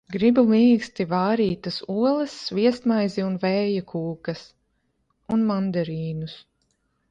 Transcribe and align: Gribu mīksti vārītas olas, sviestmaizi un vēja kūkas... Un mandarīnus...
Gribu 0.13 0.43
mīksti 0.51 1.05
vārītas 1.11 1.77
olas, 1.97 2.33
sviestmaizi 2.49 3.27
un 3.27 3.37
vēja 3.45 3.85
kūkas... 3.93 4.43
Un 5.37 5.47
mandarīnus... 5.53 6.37